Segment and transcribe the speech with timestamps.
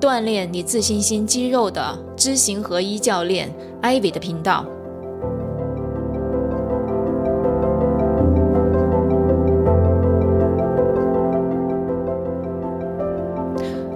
[0.00, 1.82] 锻炼你自信心肌肉的
[2.16, 4.64] 知行合一教练 Ivy 的频道。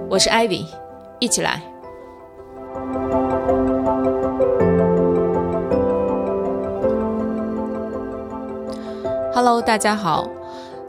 [0.07, 0.63] 我是 Ivy，
[1.19, 1.59] 一起来。
[9.33, 10.29] Hello，大家好。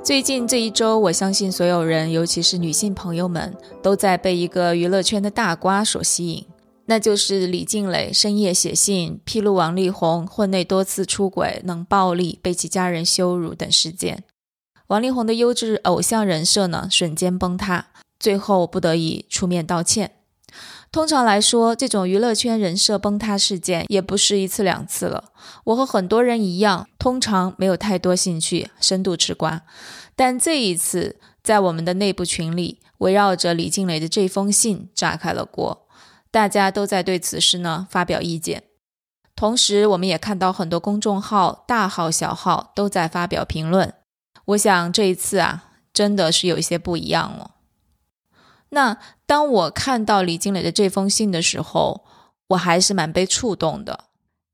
[0.06, 3.52] 最近这一周，我相信所有人，尤其是女性朋友们，
[3.82, 6.46] 都在被一个娱乐圈的大瓜所吸引，
[6.84, 14.22] 那就是李静蕾深夜写信披露王力宏婚内多次出轨、冷暴力、被其家人羞辱等事件。
[14.86, 17.88] 王力宏的优质偶像人设呢，瞬间崩塌，
[18.20, 20.12] 最后不得已出面道歉。
[20.92, 25.32] 通常来说，这种娱乐圈人设崩塌事件也不是一次两次了。
[25.64, 29.62] 我和很多人一样，通常没有太多兴趣深度吃瓜，
[30.14, 35.86] 但这一次在我们的内部群里，围绕着李静蕾的这封信炸开了锅，
[36.30, 38.62] 大家都在对此事呢发表意见。
[39.34, 43.92] 同时，我们也看到很多公众号、大号、小号都在发表评论。
[44.46, 47.50] 我想这一次啊，真的是有一些不一样了。
[48.70, 52.04] 那当我看到李金磊的这封信的时候，
[52.48, 54.04] 我还是蛮被触动的，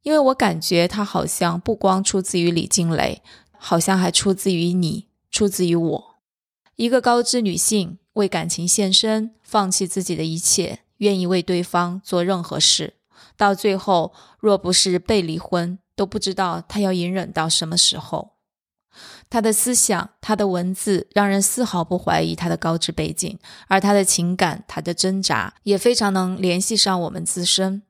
[0.03, 3.23] 因为我感觉他好像不光出自于李金磊，
[3.59, 6.15] 好像还出自于你，出自于我。
[6.77, 12.95] 一个高知女性为感情献身，放弃自己的一切，愿意为对方做任何事，
[13.37, 18.32] 到最后若不是被离婚，都不知道她要隐忍到什么时候。
[19.33, 27.81] 他的思想，他的文字，让人丝毫不怀疑他的高知背景，而他的情感，他的挣扎，也非常能联系上我们自身。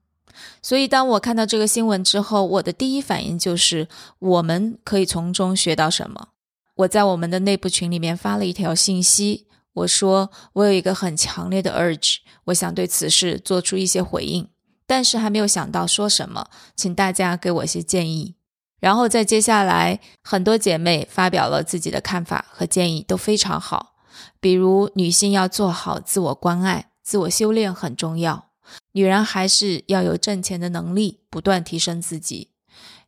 [0.62, 3.88] 所以，当我看到这个新闻之后，我的第一反应就是，
[4.20, 6.28] 我们可以从中学到什么？
[6.76, 14.48] 我在我们的内部群里面发了一条信息，我说我有一个很强烈的 urge，我想对此事做出一些回应，
[14.86, 18.36] 但是还没有想到说什么，请大家给我一些建议。
[18.82, 23.94] 然后在接下来，很多姐妹发表了自己的看法和建议，都非常好。
[24.41, 28.47] 比如，女性要做好自我关爱、自我修炼很重要。
[28.91, 32.48] 女人还是要有挣钱的能力，不断提升自己。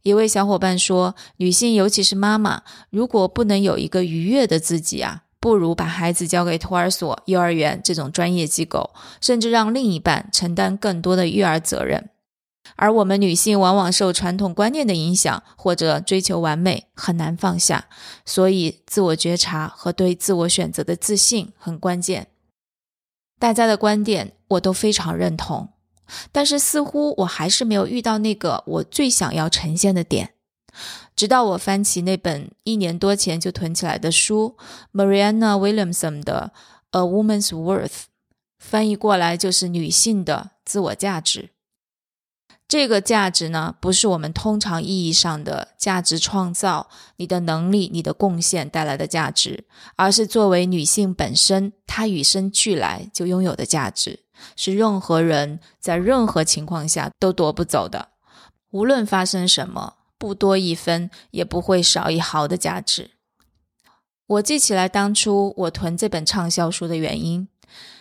[0.03, 12.11] 一位小伙伴说，女性尤其是妈妈，如果不能有一个愉悦的自己啊，不如把孩子交给托儿所、幼儿园这种专业机构，甚至让另一半承担更多的育儿责任。
[12.77, 17.87] 而我们女性往往受传统观念的影响，或者追求完美，很难放下。
[18.25, 22.29] 所以，自我觉察和对自我选择的自信很关键。
[23.39, 25.71] 大家的观点我都非常认同，
[26.33, 30.31] 但是似乎我还是没有遇到那个我最想要呈现的点。
[31.15, 34.57] 直到我翻起那本一年多前就囤起来的书
[34.93, 36.53] ，Mariana Williamson 的
[36.99, 37.87] 《A Woman's Worth》，
[38.59, 41.51] 翻译过来就是女性的自我价值。
[42.75, 49.65] 这个价值呢，不是我们通常意义上的价值创造，你的能力、你的贡献带来的价值，
[49.95, 54.25] 而是作为女性本身，她与生俱来就拥有的价值，
[54.57, 58.09] 是任何人在任何情况下都夺不走的。
[58.73, 63.13] 无论发生什么，不多一分，也不会少一毫的价值。
[64.27, 67.47] 我记起来当初我囤这本畅销书的原因，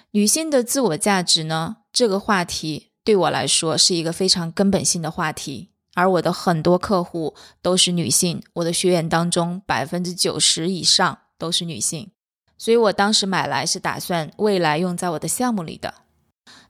[0.10, 2.93] 女性的自我价值呢，这个话题。
[3.04, 12.12] 对我来说是一个非常根本性的话题，而我的很多客户都是女性，我的学员当中百分之九十以上都是女性，
[12.58, 15.94] 所以我当时买来是打算未来用在我的项目里的，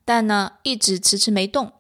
[0.03, 1.71] 但呢一直迟迟没动。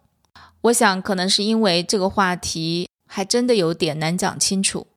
[0.61, 4.87] 我想可能是因为这个话题还真的有点难讲清楚，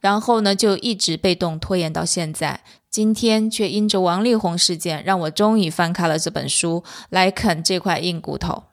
[0.00, 2.62] 然后呢就一直被动拖延到现在。
[2.90, 8.64] 今天却因着王力宏事件，让我终于翻开了这本书来啃这块硬骨头。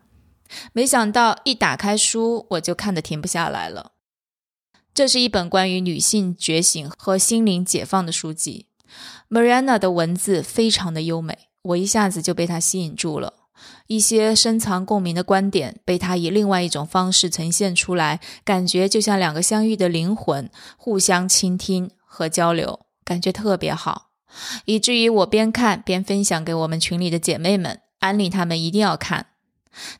[0.72, 3.94] 没想到一打开书，我就看得停不下来了。
[4.94, 8.68] 这是一本关于女性觉醒和心灵解放的书籍。
[9.30, 13.34] Mariana 的文字非常的优美，我一下子就被她吸引住了。
[13.88, 24.12] 一些深藏共鸣的观点被她以另外一种方式呈现出来，感觉就像两个相遇的灵魂互相倾听和交流，感觉特别好，
[24.66, 29.28] 以至于我边看边分享给我们群里的姐妹们，安利她们一定要看。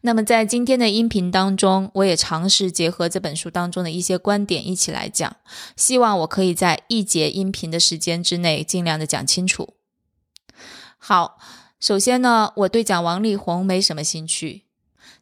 [0.02, 5.36] 那么在今天的音频当中，我也尝试结合这本书当中的一些观点一起来讲，
[5.76, 9.74] 希望我可以在一节音频的时间之内尽量的讲清楚。
[10.98, 11.38] 好，
[11.80, 14.66] 首先呢，我对讲王力宏没什么兴趣，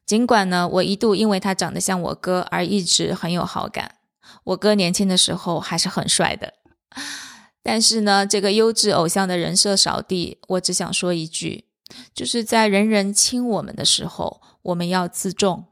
[0.05, 3.95] 尽管呢，我一度因为他长得像我哥而一直很有好感。
[4.43, 6.53] 我哥年轻的时候还是很帅的，
[7.63, 11.65] 但是呢，这个优质偶像的人设扫地，我只想说一句。
[12.13, 15.65] 就是在人人亲我们的时候，我们要自重；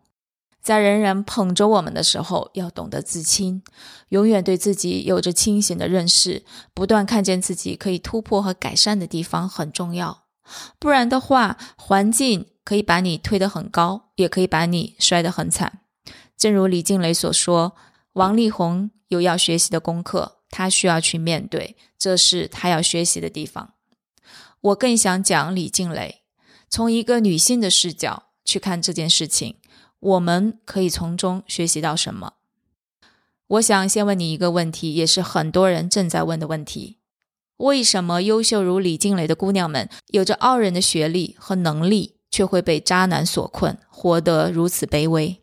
[0.62, 3.62] 在人人捧着我们的时候，要懂得自轻。
[4.10, 6.44] 永远对自己有着清醒的认识，
[6.74, 10.24] 不断看见自己可以突破和改善的地方很重要。
[10.80, 15.82] 不然的话，环境可以把你推得很高，也可以把你摔得很惨。
[16.36, 17.76] 正如李静蕾所说，
[18.14, 23.74] 王力宏有要学习的功课，他需要去面对，这是他要学习的地方。
[24.62, 26.19] 我更想讲李静蕾，
[26.70, 29.56] 从一个女性的视角去看这件事情，
[30.00, 32.34] 我们可以从中学习到什么？
[33.48, 36.98] 我想先问你一个问题，也是很多人正在问的问题：
[37.58, 45.42] 为什么优秀如李静蕾的姑娘们，有着傲人的学历和能力，却会被渣男所困，活得如此卑微？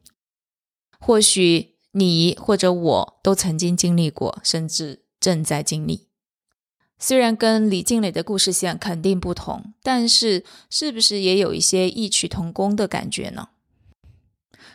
[1.00, 6.05] 或许你或者我都曾经经历过，甚至正在经历。
[6.98, 13.48] 虽然跟李静蕾的故事线肯定不同，但是是不是也有一些异曲同工的感觉呢？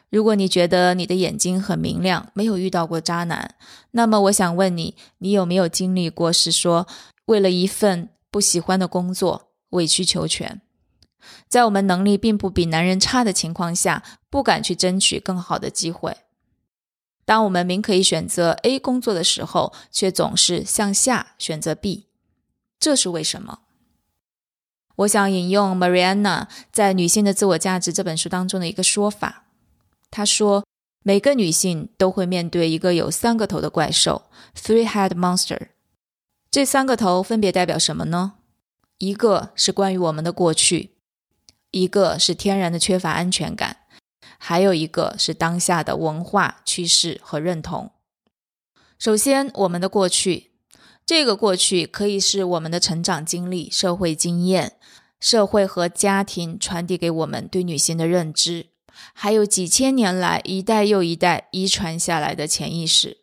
[0.09, 3.55] 如果你觉得你的眼睛很明亮，没有遇到过渣男，
[3.91, 6.85] 那么我想问你，你有没有经历过是说
[7.25, 10.61] 为了一份不喜欢的工作委曲求全，
[11.47, 16.17] 在我们能力并不比男人差的情况下，不敢去争取更好的机会？
[17.25, 22.07] 当我们明可以选择 A 工作的时候，却总是向下选择 B。
[22.81, 23.59] 这是为什么？
[24.95, 29.45] 我想引用 Mariana 在《女性的自我价值》这本书当中的一个说法。
[30.09, 30.65] 她说
[31.03, 34.23] ：“每个女性都会面对一个有三个头的怪兽
[34.55, 35.67] （three-head monster）。
[36.49, 38.33] 这三个头分别代表什么呢？
[38.97, 40.95] 一个是关于我们的过去，
[41.69, 43.77] 一个是天然的缺乏安全感，
[44.39, 47.91] 还有一个是当下的文化趋势和认同。
[48.97, 50.49] 首先，我们的过去。”
[51.11, 54.77] 这个过去可以是我们的成长经历、社会经验、
[55.19, 58.67] 社会和家庭传递给我们对女性的认知，
[59.11, 63.17] 还有几千年来一代又一代遗传下来的潜意识。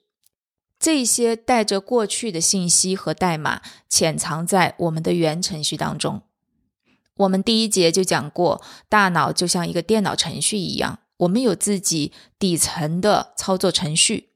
[0.78, 6.20] 这些带着过去的信息和代码，潜藏在我们的原程序当中。
[7.16, 8.60] 我们第一节就讲过，
[8.90, 14.28] 大脑就像一个电脑程序一样，我们有自己底层的操作程序。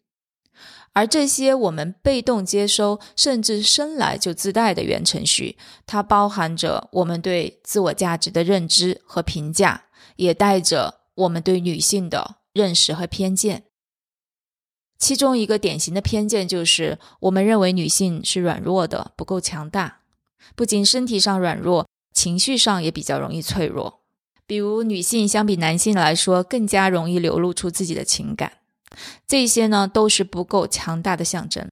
[0.95, 5.57] 而这些我们被动接收，甚至生来就自带的原程序，
[5.87, 9.85] 它包含着我们对自我价值的认知和评价，
[10.17, 13.65] 也带着我们对女性的认识和偏见。
[14.99, 20.01] 其中一个典型的偏见就是，我们认为女性是软弱的，不够强大。
[20.55, 24.03] 不仅身体上软弱，情绪上也比较容易脆弱。
[24.47, 28.59] 比如，女性相比男性来说，更加容易流露出自己的情感。
[29.27, 31.69] 这些呢都是不够强大的象征。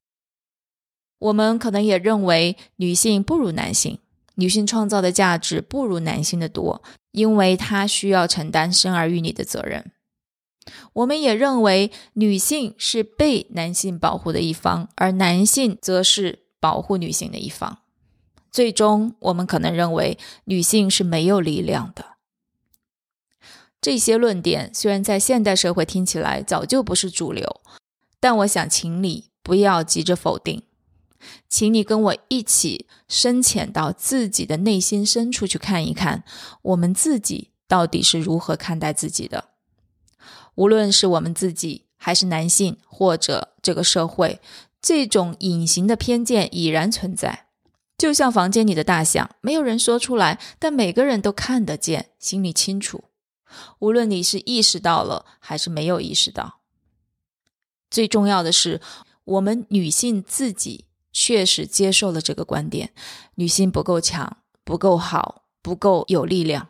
[1.19, 3.99] 我们可能也认为女性不如男性，
[4.35, 9.91] 女性创造的价值不如男性的多，因为她需要承担生儿育女的责任。
[10.93, 17.79] 我们也认为女性是被男性保护的一方，而男性则是保护女性的一方。
[18.51, 22.10] 最终，我们可能认为女性是没有力量的。
[23.81, 27.61] 这些论点虽然在现代社会听起来早就不是主流，
[28.19, 30.61] 但我想请你不要急着否定，
[31.49, 36.23] 请你跟我一起深潜到自己的内心深处去看一看，
[36.61, 39.45] 我们自己到底是如何看待自己的。
[40.53, 44.39] 无论是我们自己，还是男性，或者这个社会，
[44.79, 47.47] 这种隐形的偏见已然存在，
[47.97, 53.05] 就像房间里的大象，没有人说出来，但每个人都看得见，心里清楚。
[53.79, 56.59] 无论你是意识到了还是没有意识到，
[57.89, 58.81] 最重要的是，
[59.23, 62.93] 我们女性自己确实接受了这个观点：
[63.35, 66.69] 女性不够强、不够好、不够有力量。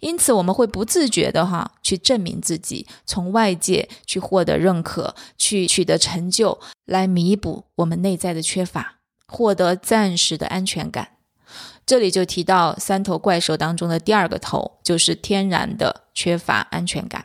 [0.00, 11.17] 因此，我们会不自觉的哈去证明自己，从外界去获得认可，去取得成就，来弥补我们内在的缺乏，获得暂时的安全感。
[11.88, 17.24] 这里就提到三头怪兽当中的第二个头，就是天然的缺乏安全感。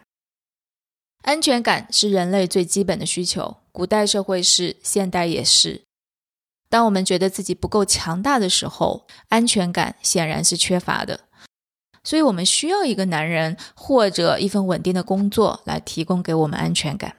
[1.24, 5.84] 安全感是人类最基本的需求，古代社会是，现代也是。
[6.70, 11.20] 当我们觉得自己不够强大的时候，安全感显然是缺乏的。
[12.06, 17.18] 所以我们需要一个男人或者一份稳定的工作来提供给我们安全感。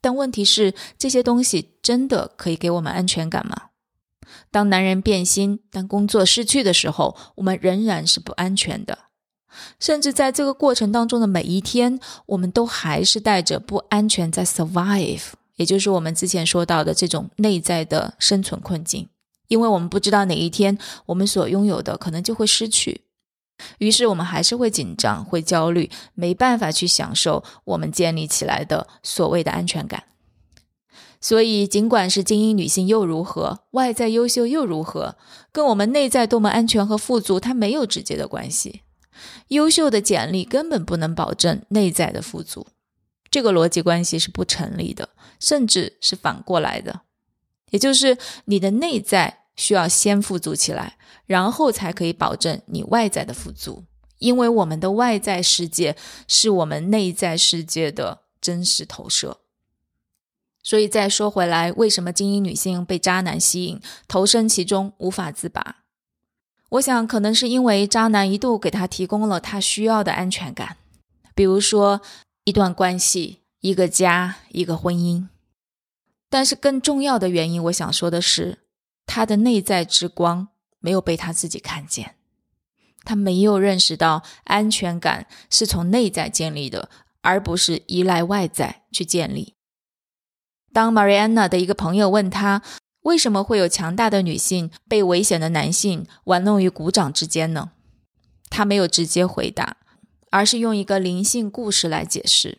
[0.00, 3.68] 但问题是，这些东西真的可以给我们安全感吗？
[4.50, 8.98] 当男人变心，当工作失去的时候，我们仍然是不安全的。
[9.78, 15.22] 甚至在这个过程当中的每一天，我们都还是带着不安全在 survive，
[15.56, 19.08] 也就是我们之前说到的这种内在的生存困境。
[19.46, 20.76] 因为我们不知道哪一天
[21.06, 23.02] 我们所拥有的可能就会失去，
[23.78, 30.02] 于是我们还是会紧张、会焦虑，没办法去享受我们建立起来的所谓的安全感。
[31.24, 35.16] 所以，尽管是精英女性又如何，外在优秀又如何，
[35.50, 38.82] 跟我们内在多么安全和富足，它没有直接的关系。
[39.48, 42.66] 优秀的简历根本不能保证内在的富足，
[43.30, 45.08] 这个逻辑关系是不成立的，
[45.40, 47.00] 甚至是反过来的。
[47.70, 53.84] 也就是你的内在需要先富足起来，然后才可以保证你外在的富足。
[54.18, 55.96] 因为我们的外在世界
[56.28, 59.38] 是我们内在世界的真实投射。
[60.64, 65.84] 所以再说回来，为什么精英女性被渣男吸引，投身其中无法自拔？
[66.70, 70.78] 我想，可能是因为渣男一度给她提供了她需要的安全感，
[71.34, 72.00] 比如说
[72.44, 75.28] 一段关系、一个家、一个婚姻。
[76.30, 78.60] 但是更重要的原因，我想说的是，
[79.06, 80.48] 她的内在之光
[80.80, 82.16] 没有被她自己看见，
[83.04, 86.88] 她没有认识到安全感是从内在建立的，
[87.20, 89.54] 而不是依赖外在去建立。
[90.74, 92.60] 当 Mariana 的一个朋友问他
[93.02, 97.70] 为什么会有强大的女性被危险的男性玩弄于股掌之间呢？
[98.50, 99.76] 他没有直接回答，
[100.30, 102.58] 而是用一个灵性故事来解释。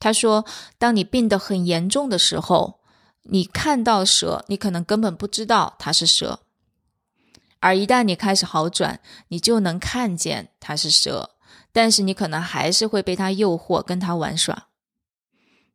[0.00, 0.44] 他说
[0.78, 2.80] ：“当你病得很严重的时候，
[3.24, 6.40] 你看到蛇，你可能根本不知道它是蛇；
[7.60, 11.36] 而一旦你开始好转，你就能看见它是蛇，
[11.72, 14.66] 但是你可能还是会被它诱惑，跟它玩耍。”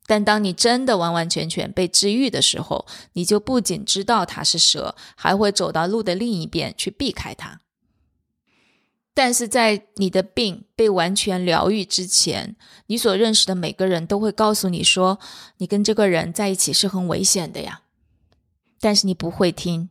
[0.08, 7.60] 但当你真的完完全全被治愈的时候，你就不仅知道它是蛇，还会走到路的另一边去避开它。
[9.14, 12.58] 但是在你的病被完全疗愈之前，
[12.88, 15.20] 你所认识的每个人都会告诉你说，
[15.58, 17.82] 你跟这个人在一起是很危险的呀。
[18.82, 19.90] 但是你不会听，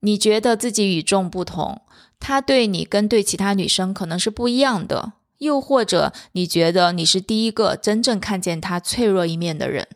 [0.00, 1.82] 你觉得自己与众不同，
[2.18, 5.12] 他对你跟对其他女生可能是不一样的。
[5.38, 9.88] 又或者你觉得你是第一个真正看见他脆弱一面的人，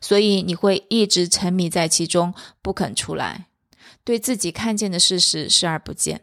[0.00, 3.48] 所以你会一直沉迷在其中不肯出来，
[4.02, 6.22] 对自己看见的事实视而不见。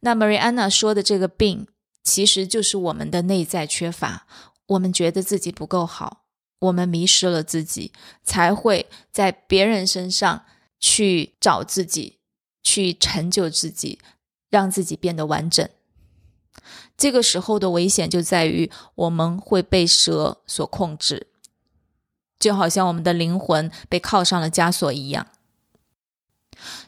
[0.00, 1.66] 那 Mariana 说的这个病，
[2.02, 4.26] 其实就是我们的内在缺乏，
[4.66, 6.24] 我们觉得自己不够好，
[6.58, 7.92] 我们迷失了自己，
[8.24, 10.44] 才会在别人身上
[10.78, 12.18] 去找自己，
[12.62, 13.98] 去成就自己，
[14.50, 15.68] 让自己变得完整。
[17.02, 21.26] 这个时候的危险就在于我们会被蛇所控制，
[22.38, 25.26] 就好像我们的灵魂被铐上了枷锁一样。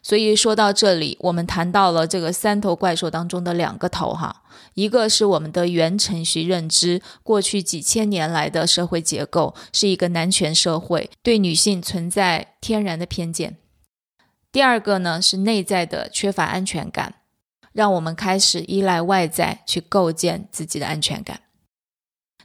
[0.05, 4.45] 所以说到这里，我们谈到了这个三头怪兽当中的两个头，哈，
[4.75, 13.55] 一个是我们的原程序认知，过去几千年来的社会结构是一个男权社会，对女性存在天然的偏见；
[14.53, 17.17] 第二个呢是内在的缺乏安全感。
[17.75, 21.43] 让我们开始依赖外在去构建自己的安全感。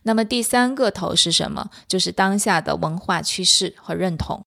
[0.04, 1.70] 那么第三个头是什么？
[1.88, 4.44] 就是当下的文化趋势和认同。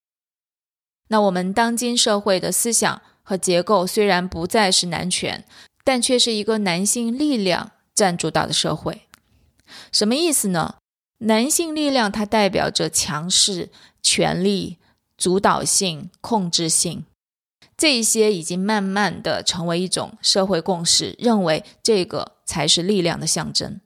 [1.09, 5.45] 那我们当今社会的思想和结构虽然不再是男权，
[5.85, 9.03] 但却是一个男性力量占主导的社会。
[9.93, 10.77] 什么意思呢？
[11.19, 13.71] 男性力量它代表着强势、
[14.03, 14.79] 权力、
[15.17, 17.05] 主导性、控制性。
[17.77, 23.81] 这些已经慢慢的成为一种社会共识，认为这个才是力量的象征。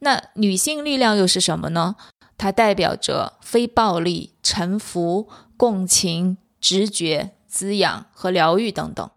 [0.00, 1.96] 那女性力量又是什么呢？
[2.36, 9.10] 它代表着非暴力、臣服、共情、直觉、滋养和疗愈等等。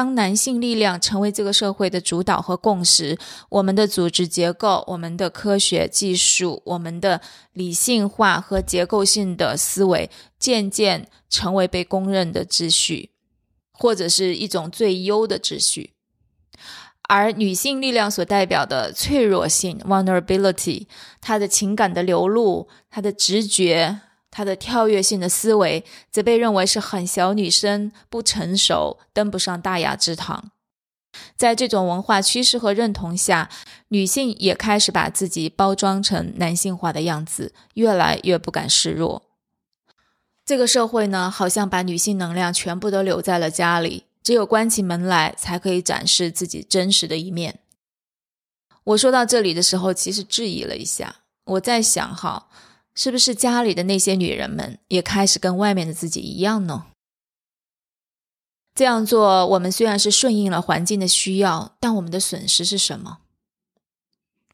[0.00, 3.18] 当男性力量成为这个社会的主导和共识，
[3.50, 7.20] 我们的组织结构、我们的科学技术、我们的
[7.52, 13.10] 理性化和结构性的思维，渐渐成为被公认的秩序，
[13.72, 15.90] 或者是一种最优的秩序。
[17.02, 20.86] 而女性力量所代表的脆弱性 （vulnerability），
[21.20, 24.00] 她的情感的流露，她的直觉。
[24.30, 30.52] 她的跳跃性的思维则被认为是很小女生、不成熟、登不上大雅之堂。
[31.36, 33.50] 在这种文化趋势和认同下，
[33.88, 39.22] 女性也开始把自己包装成男性化的样子，越来越不敢示弱。
[40.44, 47.58] 这个社会呢，好像把女性能量全部都留在了家里，只有关起门来，才可以展示自己真实的一面。
[48.84, 52.48] 我说到这里的时候，其实质疑了一下，我在想，哈，
[52.94, 56.86] 是不是家里的那些女人们也开始跟外面的自己一样呢？
[58.74, 63.18] 这样做，我们虽然是顺应了环境的需要，但我们的损失是什么？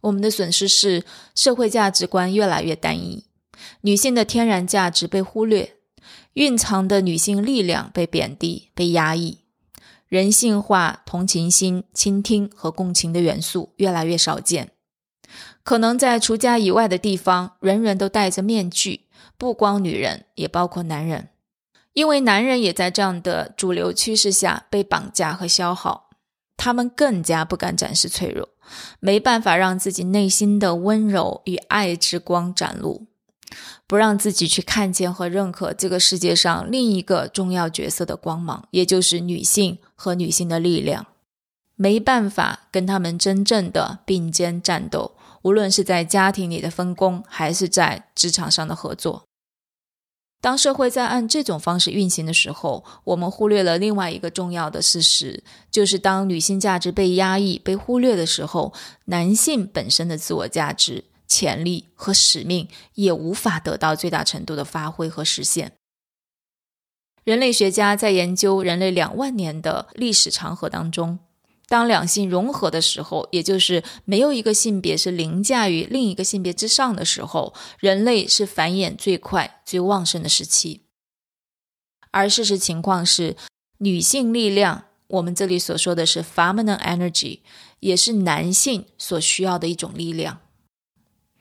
[0.02, 3.24] 我们的损失是社会价值观越来越单一，
[3.80, 5.76] 女性的天然价值被忽略，
[6.34, 9.38] 蕴藏的女性力量被贬低、被压抑，
[10.08, 14.75] 人性化、同情心、倾听和共情的元素越来越少见。
[15.62, 19.02] 可能在除家以外的地方，人人都戴着面具，
[19.36, 21.28] 不光女人，也包括男人。
[21.92, 26.10] 因为男人也在这样的主流趋势下被绑架和消耗，
[26.56, 28.50] 他们更加不敢展示脆弱，
[29.00, 33.06] 没办法让自己内心的温柔与爱之光展露，
[33.86, 41.06] 不让自己去看见和认可这个世界上另一个重要角色的光芒，也就是女性和女性的力量，
[41.76, 45.15] 没办法跟他们真正的并肩战斗，
[45.46, 49.22] 无论是在家庭里的分工，还是在职场上的合作。
[50.40, 58.74] 当社会在按这种方式运行的时候，我们忽略了另外一个重要的事实，就是当女性价值被压抑、被忽略的时候，
[59.04, 65.74] 男性本身的自我价值、潜力和使命也无法得到最大程度的发挥和实现。
[67.22, 71.20] 人类学家在研究人类两万年的历史长河当中。
[71.68, 80.82] 当两性融合的时候，也就是没有一个性别是凌驾于另一个性别之上的时候，人类是繁衍最快、最旺盛的时期。
[82.12, 83.36] 而事实情况是，
[83.78, 87.40] 女性力量，我们这里所说的是 feminine energy，
[87.80, 90.38] 也是男性所需要的一种力量。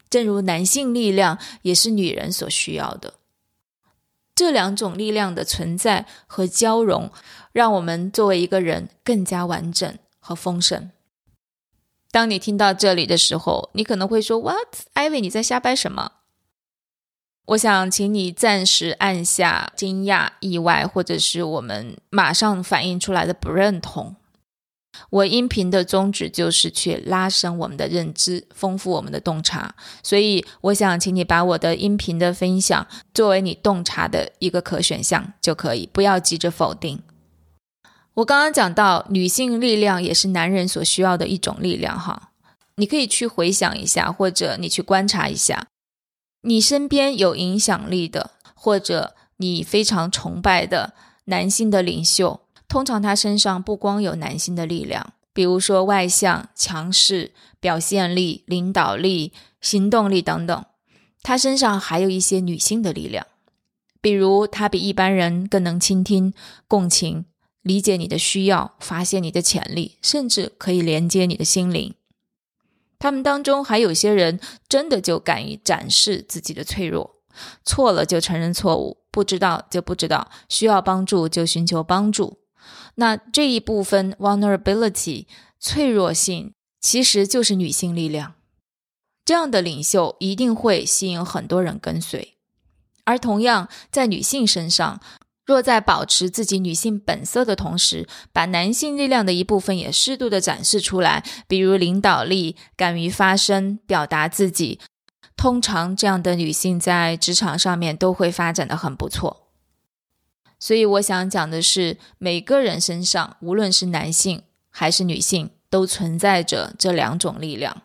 [0.09, 3.15] 正如男性力量也是女人所需要的。
[4.33, 7.11] 这两种力量的存在和交融，
[7.53, 9.97] 让我们作为一个人更加完整。
[10.25, 10.89] 和丰盛。
[12.09, 15.19] 当你听到这里的时候，你可能会说：“What, Ivy？
[15.19, 16.13] 你在瞎掰什么？”
[17.49, 24.15] 我想请你暂时按下惊讶、意外，或者是我们马上反映出来的不认同。
[25.09, 29.75] 我音频的宗旨就是去拉伸我们的认知，丰富我们的洞察。
[30.01, 37.03] 所以，我想请你把我的音频的分享作为你洞察的一个可选项就可以，不要急着否定。
[38.15, 42.31] 我刚刚讲到，女性力量也是男人所需要的一种力量，哈。
[42.77, 45.67] 你可以去回想一下，或者你去观察一下，
[46.41, 50.93] 你身边有影响力的，或者你非常崇拜的
[51.25, 60.65] 男性的领袖，通常他身上不光有男性的力量，比如说外向、强势、表现力、领导力、行动力等等，
[61.21, 63.25] 他身上还有一些女性的力量，
[64.01, 66.33] 比如他比一般人更能倾听、
[66.67, 67.25] 共情。
[67.65, 71.95] 理解你的需要，发现你的潜力，甚至可以连接你的心灵。
[72.99, 77.15] 他们当中还有些人真的就敢于展示自己的脆弱，
[77.63, 82.37] 错了就承认错误，不知道就不知道，需要帮助就寻求帮助。
[82.93, 85.25] 那这一部分 vulnerability
[85.59, 88.35] 脆弱性，其实就是女性力量。
[89.25, 92.37] 这样的领袖一定会吸引很多人跟随，
[93.05, 95.01] 而同样在女性身上。
[95.45, 104.79] 若在保持自己女性本色的同时，把男性力量的一部分也适度的展示出来，比如领导力、敢于发声、表达自己，
[105.37, 109.43] 通常这样的女性在职场上面都会发展的很不错。
[110.57, 117.83] 所以我想讲的是，每个人身上，无论是男性还是女性，都存在着这两种力量。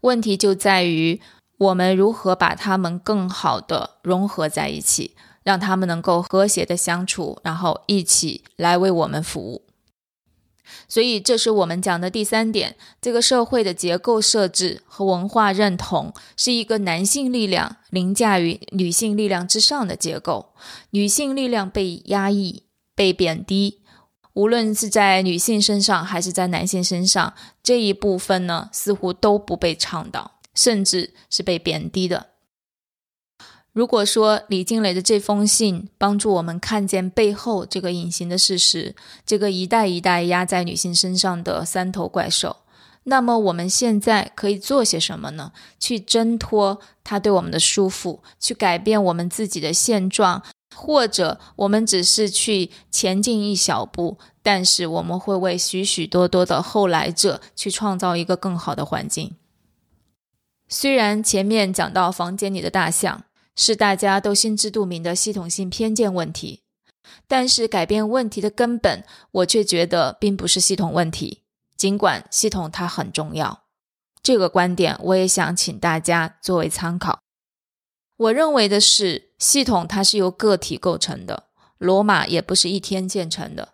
[0.00, 1.20] 问题就在于
[1.58, 5.14] 我们如何把它们更好的融合在一起。
[5.44, 9.62] 让他们能够和谐的相处，然后一起来为我们服务。
[10.88, 20.54] 所以，这是我们讲的第三点：这个社会的结构设置和文化认同是一个男性力量凌驾于女性力量之上的结构，
[20.90, 22.64] 女性力量被压抑、
[22.96, 23.82] 被贬低。
[24.32, 32.30] 无论是在女性身上还是在男性身上，这一部分呢，似乎都不被倡导，甚至是被贬低的。
[33.74, 38.94] 如果说李静蕾的这封信帮助我们看见背后这个隐形的事实，
[39.26, 42.58] 这个一代一代压在女性身上的三头怪兽，
[43.02, 45.50] 那么我们现在可以做些什么呢？
[45.80, 50.44] 去挣脱它对我们的束缚，去改变我们自己的现状，
[50.76, 59.34] 或者我们只是去前进一小步，但是我们会为许许多多的后来者去创造一个更好的环境。
[60.68, 63.24] 虽然前面讲到房间里的大象。
[63.56, 66.62] 是大家都心知肚明的系统性偏见问题，
[67.28, 71.42] 但是改变问题的根本，我却觉得并不是系统问题。
[71.76, 73.64] 尽管系统它很重要，
[74.22, 77.20] 这个观点我也想请大家作为参考。
[78.16, 83.73] 我认为的是，系统它是由个体构成的，罗马也不是一天建成的。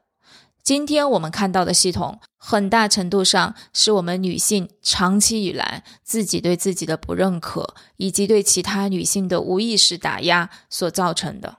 [0.71, 11.59] 今天我们看到的系统，很大程度上是我们女性长期以来自己对自己的不认可，以及对其他女性的无意识打压所造成的。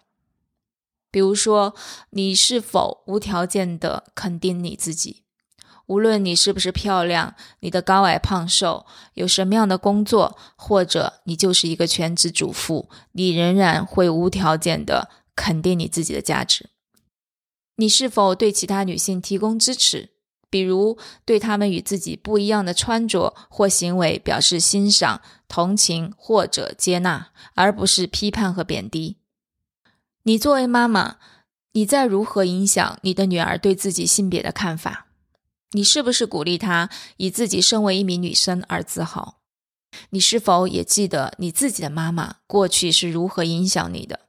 [1.11, 1.75] 比如说，
[2.11, 5.23] 你是否无条件的肯定你自己？
[5.87, 16.69] 无论你是不是漂亮，你的高矮胖瘦，有什么样的工作，或者你就是一个全职主妇，你仍然会无条件的肯定你自己的价值。
[17.81, 20.09] 你是否对其他女性提供支持？
[20.51, 29.17] 比如对她们与自己不一样的穿着或行为表示欣赏、同情或者接纳，而不是批判和贬低。
[30.23, 31.17] 你作为妈妈，
[31.71, 35.07] 你在如何影响你的女儿对自己性别的看法？
[35.71, 39.39] 你是不是鼓励她以自己身为一名女生而自豪？
[40.11, 44.19] 你是否也记得你自己的妈妈过去是如何影响你的？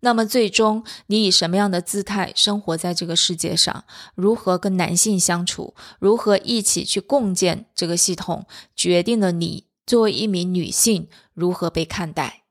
[0.00, 3.84] 那么最终，你以什么样的姿态生活在这个世界上？
[4.14, 5.74] 如何跟男性相处？
[5.98, 8.46] 如何一起去共建这个系统？
[8.74, 12.42] 决定了你作为一名女性如何被看待。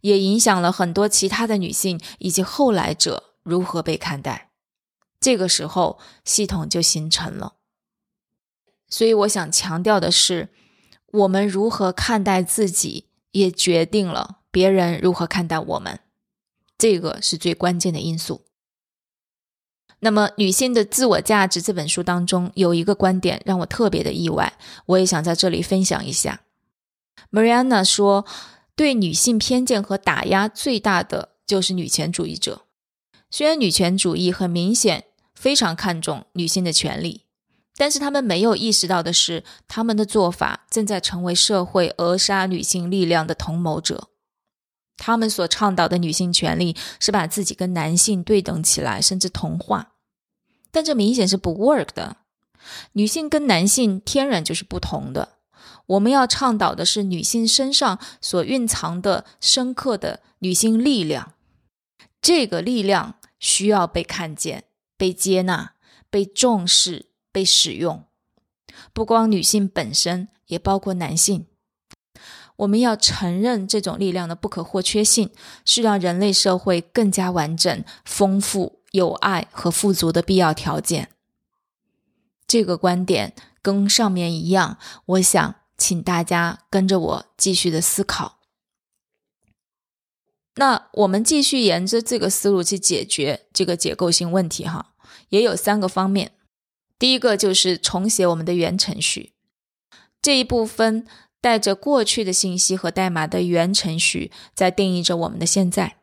[0.00, 4.50] 也影响了很多其他的女性以及后来者如何被看待，
[5.20, 7.54] 这个时候系统就形成了。
[8.88, 10.50] 所以我想强调的是，
[11.12, 16.00] 我们如何看待自己，也决定了别人如何看待我们，
[16.76, 18.42] 这个是最关键的因素。
[20.00, 24.52] 那么，《女性的自我价值》这本书当中有一个观点让我特别的意外，
[24.86, 26.42] 我也想在这里分享一下。
[27.30, 28.26] Mariana 说。
[28.74, 32.62] 对女性偏见和打压最大的就是女权主义者。
[33.30, 35.04] 虽然女权主义很明显
[35.34, 37.26] 非常看重女性的权利，
[37.76, 44.08] 但是他们没有意识到的是，他们的做法正在成为社会扼杀女性力量的同谋者。
[44.96, 49.92] 他们所倡导的女性权利是把自己跟男性对等起来，甚至同化，
[50.70, 52.16] 但这明显是不 work 的。
[52.92, 55.36] 女性跟男性天然就是不同的。
[55.86, 61.32] 我们要倡导的是女性身上所蕴藏的深刻的女性力量，
[62.20, 64.64] 这个力量需要被看见、
[64.96, 65.74] 被接纳、
[66.08, 68.04] 被重视、被使用。
[68.92, 71.46] 不光女性本身，也包括男性。
[72.62, 75.30] 我们要承认这种力量的不可或缺性，
[75.64, 81.10] 是让人类社会更加完整、丰富、有爱和富足的必要条件。
[82.46, 85.54] 这个观点跟上面一样，我想。
[85.78, 88.38] 请大家跟着我继续的思考。
[90.54, 94.92] 那我们继续沿着这个思路去解决这个结构性问题哈，
[95.30, 96.32] 也有三个方面。
[97.00, 99.32] 第一个就是重写我们的原程序，
[100.20, 101.04] 这一部分
[101.42, 105.96] 带着过去的信息和代码的原程序在定义着我们的现在，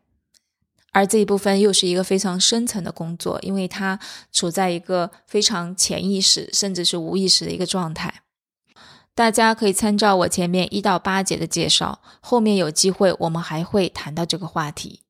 [0.91, 3.97] 而这一部分又是一个非常深层的工作，因为它
[4.34, 8.21] 处在一个非常潜意识甚至是无意识的一个状态。
[9.15, 15.02] 大家可以参照我前面一到八节的介绍，后面有机会我们还会谈到这个话题。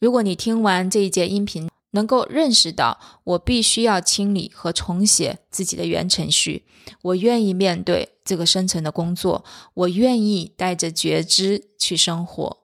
[0.00, 6.64] 如果你听完这一节音频，能够认识到我必须要清理和重写自己的原程序，
[7.02, 12.58] 我愿意面对这个深层的工作，我愿意带着觉知去生活。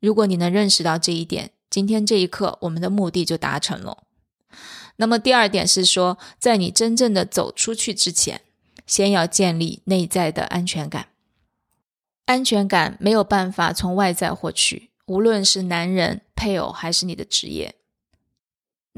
[0.00, 4.04] 如果你能认识到这一点，今天这一刻我们的目的就达成了。
[4.96, 8.42] 那么第二点是说，在你真正的走出去之前。
[8.86, 11.08] 先要建立内在的安全感，
[12.24, 17.74] 安全感没有办法从外在获取，无论是男人、配偶还是你的职业。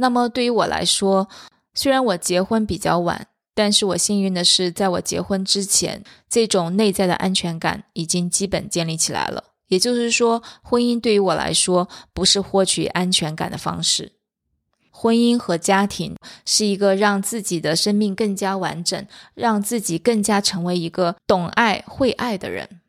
[0.01, 1.29] 那么对于我来说，
[1.75, 9.45] 虽然我结婚比较晚，但是我幸运的是，在我结婚之前，这种内在的安全感已经基本建立起来了。
[9.69, 14.13] 也就是说，婚姻对于我来说不是获取安全感的方式。
[14.91, 22.81] 婚姻和家庭是一个让自己的生命更加完整，让自己更加成为一个懂爱、会爱的人。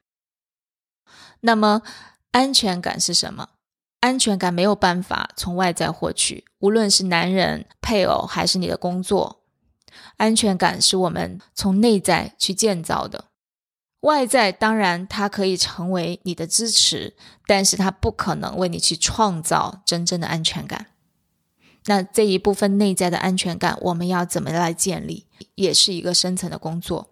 [1.41, 1.81] 那么，
[2.31, 3.49] 安全感是什么？
[3.99, 9.41] 安全感没有办法从外在获取，无论是男人、配偶还是你的工作。
[10.17, 13.25] 安全感是我们从内在去建造的，
[14.01, 20.87] 外在当然它可以成为你的支持，但是它不可能为你去创造真正的安全感。
[21.85, 27.09] 那这一部分内在的安全感，我们要怎么来建立，也是一个深层的工作。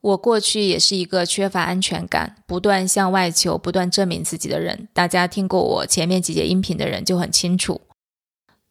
[0.00, 4.88] 我过去也是一个缺乏安全感、不断向外求、不断证明自己的人。
[4.92, 7.80] 大家听过我前面几节音频的人就很清楚。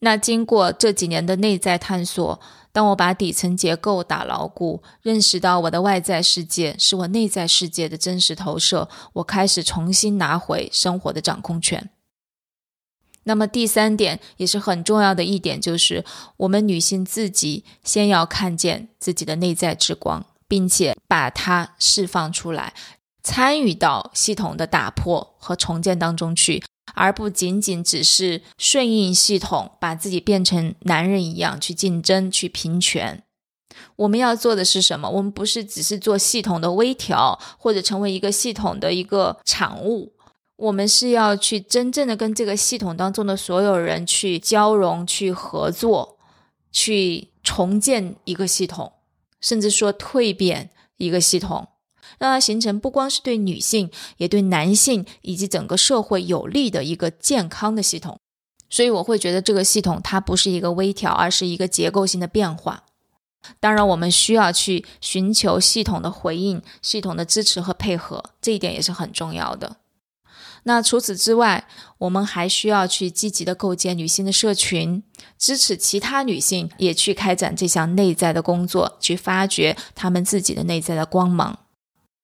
[0.04, 2.40] 那经过这几年的内在探索，
[2.72, 11.90] 当我把底层结构打牢固，认识到我的外在世界是我内在世界的真实投射，我开始重新拿回生活的掌控权。
[13.24, 16.04] 那么第三点也是很重要的一点，就是
[16.38, 20.26] 我们女性自己先要看见自己的内在之光。
[20.46, 22.76] 并且把它释放出来，
[23.24, 26.64] 参与到系统的打破和重建当中去，
[26.94, 33.24] 而不仅仅只是顺应系统，把自己变成男人一样去竞争、去平权。
[33.96, 35.10] 我们要做的是什么？
[35.10, 40.14] 我们不是只是做系统的微调，或者成为一个系统的一个产物，
[40.56, 46.18] 我们是要去真正的跟这个系统当中的所有人去交融、去合作、
[46.72, 48.94] 去重建一个系统。
[49.42, 51.68] 甚至说蜕变一个系统，
[52.20, 58.20] 让它形成不光是对女性，也对男性以及整个社会有利的一个健康的系统。
[58.70, 62.84] 所以我会觉得这个系统它不是一个微调，而是一个结构性的变化。
[63.60, 69.78] 当然，我们需要去寻求系统的回应、系统的支持和配合，这一点也是很重要的。
[70.64, 75.04] 那除此之外，我们还需要去积极的构建女性的社群，
[75.38, 81.63] 支持其他女性也去开展这项内在的工作，去发掘她们自己的内在的光芒，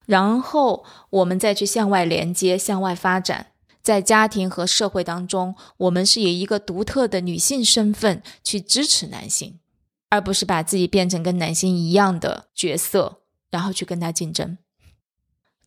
[0.10, 3.52] 然后我们再去向外连接、向外发展。
[3.84, 9.60] 在家庭和社会当中，我们是以一个独特的女性身份去支持男性，
[10.10, 14.58] 而不是把自己变成跟男性一样的角色，然后去跟他竞争。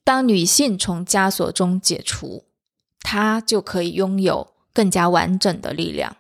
[0.03, 2.45] 当女性从枷锁中解除。
[3.05, 6.17] 她就可以拥有更加完整的力量。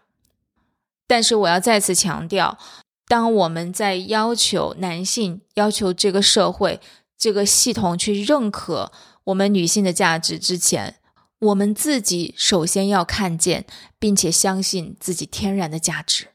[1.06, 2.58] 但是我要再次强调，
[3.06, 6.80] 当我们在要求男性、要求这个社会、
[7.22, 8.90] 这个系统去认可
[9.22, 10.96] 我们女性的价值之前，
[11.38, 13.64] 我们自己首先要看见
[14.00, 16.30] 并且相信自己天然的价值。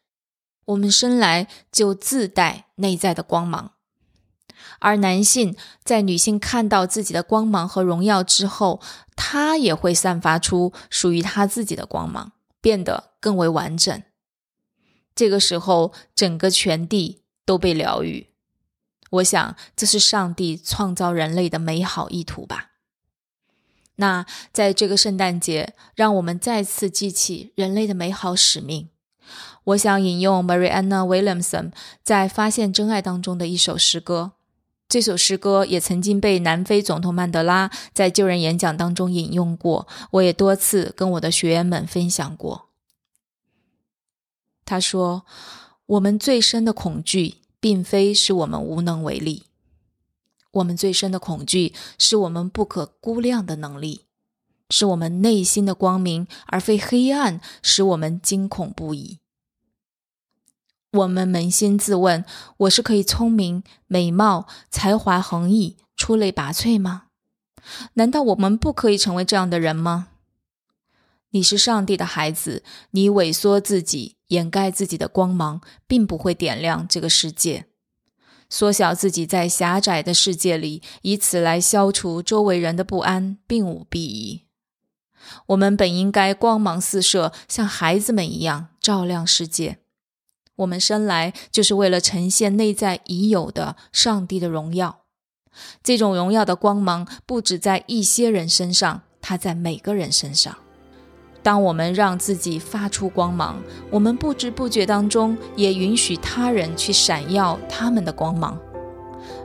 [0.63, 3.73] 我们生来就自带内在的光芒。
[4.79, 8.79] 而男性在女性看到自己的光芒和荣耀之后，
[9.17, 14.01] 他也会散发出属于他自己的光芒，变得更为完整。
[15.13, 18.29] 这个时候，整个全地都被疗愈。
[19.11, 22.71] 我想，这是上帝创造人类的美好意图吧。
[23.95, 28.89] 那在这个圣诞节，让我们再次记起人类的美好使命。
[29.63, 31.71] 我想引用 Marianna Williamson
[32.03, 34.33] 在《发现真爱》当中的一首诗歌。
[34.87, 42.69] 这首诗歌也曾经被南非总统曼德拉在救人演讲当中引用过，我也多次跟我的学员们分享过。
[44.63, 45.25] 他说
[45.87, 49.43] ：“我们最深的恐惧，并非是我们无能为力；
[50.51, 54.01] 我们最深的恐惧，是我们不可估量的能力，
[54.69, 59.19] 是我们内心的光明，而非黑暗，使我们惊恐不已。”
[60.91, 62.23] 我们扪心自问：
[62.57, 67.03] 我是可以聪明、美貌、才华横溢、出类拔萃吗？
[67.95, 70.07] 难道我们不可以成为这样的人吗？
[71.37, 77.65] 你是上帝的孩子，你萎缩自己、掩盖自己的光芒，并不会点亮这个世界；
[78.49, 84.45] 缩小自己在狭窄的世界里，以此来消除周围人的不安，并无裨益。
[85.45, 89.77] 我们本应该光芒四射，像孩子们一样照亮世界。
[90.55, 95.01] 我们生来就是为了呈现内在已有的上帝的荣耀，
[95.83, 100.57] 这种荣耀的光芒不止在一些人身上，它在每个人身上。
[101.47, 103.55] 当我们让自己发出光芒，
[103.89, 108.57] 我们不知不觉当中也允许他人去闪耀他们的光芒。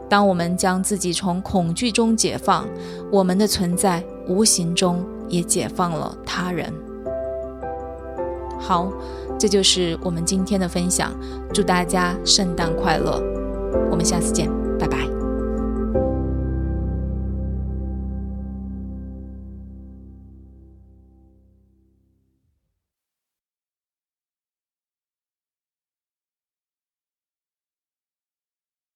[0.08, 2.66] 当我们将自己从恐惧中解放，
[3.08, 6.74] 我们的存在无形中也解放了他人。
[8.58, 8.92] 好。
[9.38, 11.12] 这就是我们今天的分享，
[11.52, 13.20] 祝大家圣诞快乐！
[13.90, 15.21] 我们下次见，拜拜。